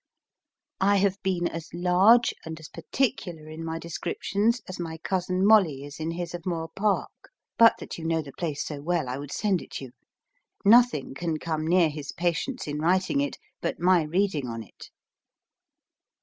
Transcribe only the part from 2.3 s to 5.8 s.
and as particular in my descriptions as my cousin Molle